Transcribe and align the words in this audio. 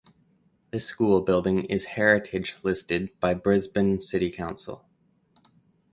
This 0.71 0.87
school 0.87 1.21
building 1.21 1.65
is 1.65 1.85
heritage 1.93 2.55
listed 2.63 3.11
by 3.19 3.35
Brisbane 3.35 3.99
City 3.99 4.31
Council. 4.31 4.83